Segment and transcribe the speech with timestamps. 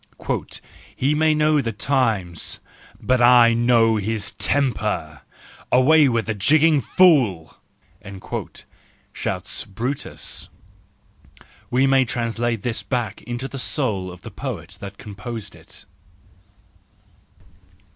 [0.95, 2.59] "He may know the times,
[2.99, 5.21] but I know his temper
[5.71, 10.49] ,—away with the jigging fool!"—shouts Brutus.
[11.69, 15.85] We may translate this back into the soul of the poet that composed it.